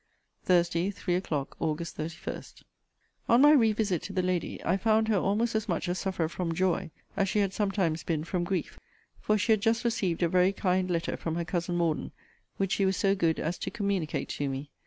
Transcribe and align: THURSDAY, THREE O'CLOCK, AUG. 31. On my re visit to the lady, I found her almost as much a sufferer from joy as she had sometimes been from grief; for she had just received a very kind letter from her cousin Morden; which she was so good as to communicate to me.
THURSDAY, 0.45 0.89
THREE 0.89 1.17
O'CLOCK, 1.17 1.55
AUG. 1.59 1.79
31. 1.85 2.43
On 3.29 3.39
my 3.39 3.51
re 3.51 3.71
visit 3.71 4.01
to 4.01 4.11
the 4.13 4.23
lady, 4.23 4.59
I 4.65 4.75
found 4.75 5.09
her 5.09 5.15
almost 5.17 5.53
as 5.53 5.69
much 5.69 5.87
a 5.87 5.93
sufferer 5.93 6.27
from 6.27 6.55
joy 6.55 6.89
as 7.15 7.29
she 7.29 7.37
had 7.37 7.53
sometimes 7.53 8.01
been 8.01 8.23
from 8.23 8.43
grief; 8.43 8.79
for 9.19 9.37
she 9.37 9.51
had 9.51 9.61
just 9.61 9.83
received 9.85 10.23
a 10.23 10.27
very 10.27 10.53
kind 10.53 10.89
letter 10.89 11.15
from 11.17 11.35
her 11.35 11.45
cousin 11.45 11.75
Morden; 11.75 12.13
which 12.57 12.71
she 12.71 12.85
was 12.87 12.97
so 12.97 13.13
good 13.13 13.39
as 13.39 13.59
to 13.59 13.69
communicate 13.69 14.29
to 14.29 14.49
me. 14.49 14.71